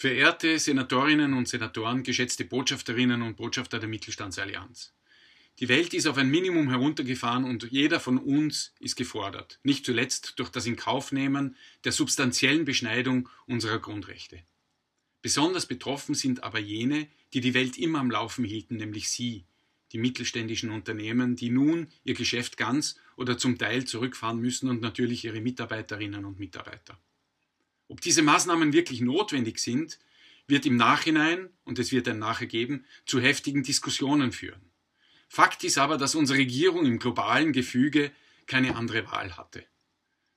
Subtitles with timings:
[0.00, 4.94] Verehrte Senatorinnen und Senatoren, geschätzte Botschafterinnen und Botschafter der Mittelstandsallianz.
[5.58, 10.38] Die Welt ist auf ein Minimum heruntergefahren und jeder von uns ist gefordert, nicht zuletzt
[10.38, 11.54] durch das Inkaufnehmen
[11.84, 14.42] der substanziellen Beschneidung unserer Grundrechte.
[15.20, 19.44] Besonders betroffen sind aber jene, die die Welt immer am Laufen hielten, nämlich Sie,
[19.92, 25.26] die mittelständischen Unternehmen, die nun ihr Geschäft ganz oder zum Teil zurückfahren müssen und natürlich
[25.26, 26.98] ihre Mitarbeiterinnen und Mitarbeiter.
[27.90, 29.98] Ob diese Maßnahmen wirklich notwendig sind,
[30.46, 34.70] wird im Nachhinein, und es wird ein Nachher geben, zu heftigen Diskussionen führen.
[35.28, 38.12] Fakt ist aber, dass unsere Regierung im globalen Gefüge
[38.46, 39.64] keine andere Wahl hatte.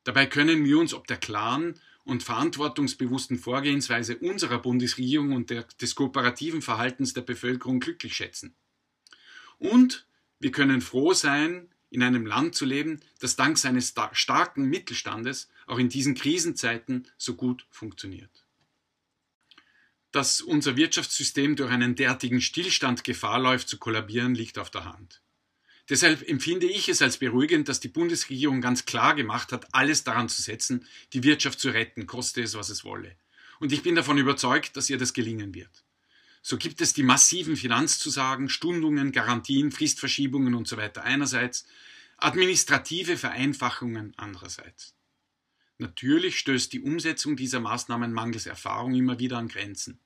[0.04, 5.94] Dabei können wir uns ob der klaren und verantwortungsbewussten Vorgehensweise unserer Bundesregierung und der, des
[5.94, 8.56] kooperativen Verhaltens der Bevölkerung glücklich schätzen.
[9.60, 10.08] Und
[10.40, 15.80] wir können froh sein, in einem Land zu leben, das dank seines starken Mittelstandes auch
[15.80, 18.46] in diesen Krisenzeiten so gut funktioniert.
[20.12, 25.22] Dass unser Wirtschaftssystem durch einen derartigen Stillstand Gefahr läuft zu kollabieren, liegt auf der Hand.
[25.90, 30.30] Deshalb empfinde ich es als beruhigend, dass die Bundesregierung ganz klar gemacht hat, alles daran
[30.30, 33.16] zu setzen, die Wirtschaft zu retten, koste es, was es wolle.
[33.60, 35.84] Und ich bin davon überzeugt, dass ihr das gelingen wird.
[36.42, 41.66] So gibt es die massiven Finanzzusagen, Stundungen, Garantien, Fristverschiebungen und so einerseits,
[42.18, 44.96] administrative Vereinfachungen andererseits.
[45.78, 50.00] Natürlich stößt die Umsetzung dieser Maßnahmen mangels Erfahrung immer wieder an Grenzen.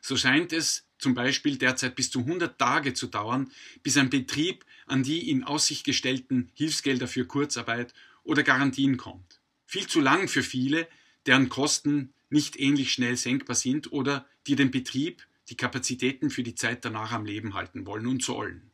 [0.00, 3.50] So scheint es zum Beispiel derzeit bis zu 100 Tage zu dauern,
[3.82, 7.92] bis ein Betrieb an die in Aussicht gestellten Hilfsgelder für Kurzarbeit
[8.22, 9.40] oder Garantien kommt.
[9.66, 10.88] Viel zu lang für viele,
[11.26, 16.54] deren Kosten nicht ähnlich schnell senkbar sind oder die den Betrieb die Kapazitäten für die
[16.54, 18.70] Zeit danach am Leben halten wollen und sollen.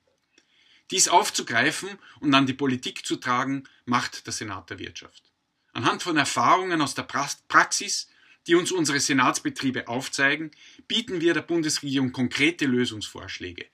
[0.91, 1.89] Dies aufzugreifen
[2.21, 5.32] und an die Politik zu tragen, macht der Senat der Wirtschaft.
[5.83, 8.09] Anhand von Erfahrungen aus der Praxis,
[8.47, 10.53] die uns unsere Senatsbetriebe aufzeigen,
[10.87, 13.67] bieten wir der Bundesregierung konkrete Lösungsvorschläge.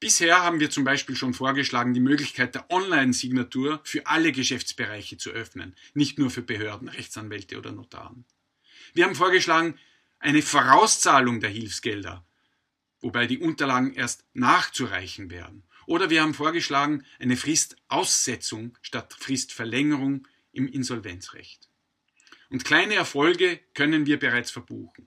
[0.00, 5.28] Bisher haben wir zum Beispiel schon vorgeschlagen, die Möglichkeit der Online-Signatur für alle Geschäftsbereiche zu
[5.28, 8.24] öffnen, nicht nur für Behörden, Rechtsanwälte oder Notaren.
[8.94, 9.78] Wir haben vorgeschlagen,
[10.20, 12.24] eine Vorauszahlung der Hilfsgelder,
[13.02, 15.64] wobei die Unterlagen erst nachzureichen werden.
[15.84, 20.26] Oder wir haben vorgeschlagen, eine Fristaussetzung statt Fristverlängerung
[20.58, 21.70] im Insolvenzrecht.
[22.50, 25.06] Und kleine Erfolge können wir bereits verbuchen.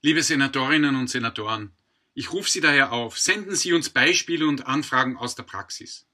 [0.00, 1.72] Liebe Senatorinnen und Senatoren,
[2.14, 6.06] ich rufe Sie daher auf, senden Sie uns Beispiele und Anfragen aus der Praxis.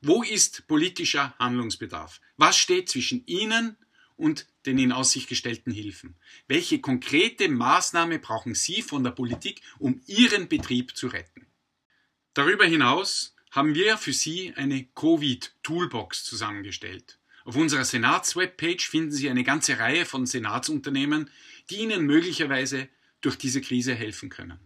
[0.00, 2.20] Wo ist politischer Handlungsbedarf?
[2.36, 3.76] Was steht zwischen Ihnen
[4.18, 6.16] und den in Aussicht gestellten Hilfen.
[6.48, 11.46] Welche konkrete Maßnahme brauchen Sie von der Politik, um Ihren Betrieb zu retten?
[12.34, 17.18] Darüber hinaus haben wir für Sie eine Covid-Toolbox zusammengestellt.
[17.48, 21.30] Auf unserer Senats-Webpage finden Sie eine ganze Reihe von Senatsunternehmen,
[21.70, 22.90] die Ihnen möglicherweise
[23.22, 24.58] durch diese Krise helfen können.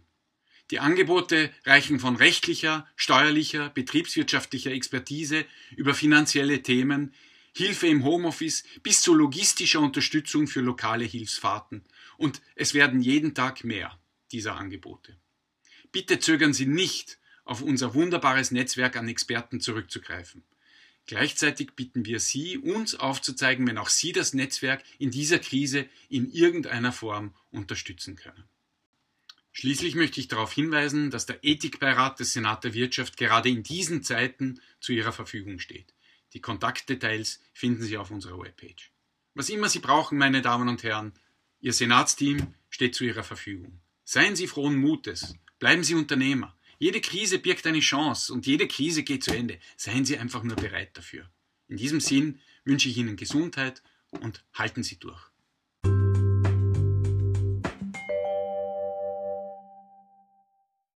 [0.69, 5.45] Die Angebote reichen von rechtlicher, steuerlicher, betriebswirtschaftlicher Expertise
[5.77, 7.13] über finanzielle Themen
[7.55, 11.85] Hilfe im Homeoffice bis zu logistischer Unterstützung für lokale Hilfsfahrten.
[12.17, 13.97] Und es werden jeden Tag mehr
[14.33, 15.17] dieser Angebote.
[15.93, 20.43] Bitte zögern Sie nicht, auf unser wunderbares Netzwerk an Experten zurückzugreifen.
[21.05, 26.31] Gleichzeitig bitten wir Sie, uns aufzuzeigen, wenn auch Sie das Netzwerk in dieser Krise in
[26.31, 28.43] irgendeiner Form unterstützen können.
[29.51, 34.01] Schließlich möchte ich darauf hinweisen, dass der Ethikbeirat des Senat der Wirtschaft gerade in diesen
[34.01, 35.93] Zeiten zu Ihrer Verfügung steht.
[36.33, 38.91] Die Kontaktdetails finden Sie auf unserer Webpage.
[39.35, 41.13] Was immer Sie brauchen, meine Damen und Herren,
[41.59, 43.79] Ihr Senatsteam steht zu Ihrer Verfügung.
[44.03, 46.57] Seien Sie frohen Mutes, bleiben Sie Unternehmer.
[46.79, 49.59] Jede Krise birgt eine Chance und jede Krise geht zu Ende.
[49.77, 51.29] Seien Sie einfach nur bereit dafür.
[51.67, 55.32] In diesem Sinn wünsche ich Ihnen Gesundheit und halten Sie durch.